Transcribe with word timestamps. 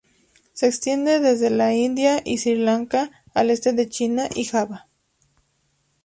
Se 0.53 0.65
extiende 0.65 1.19
desde 1.19 1.51
la 1.51 1.75
India 1.75 2.23
y 2.25 2.39
Sri 2.39 2.55
Lanka 2.55 3.11
al 3.35 3.51
este 3.51 3.71
de 3.71 3.87
China 3.87 4.29
y 4.33 4.45
Java. 4.45 4.87